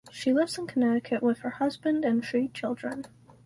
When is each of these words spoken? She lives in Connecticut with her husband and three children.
She 0.11 0.33
lives 0.33 0.57
in 0.57 0.65
Connecticut 0.65 1.21
with 1.21 1.41
her 1.41 1.51
husband 1.51 2.03
and 2.05 2.25
three 2.25 2.47
children. 2.47 3.05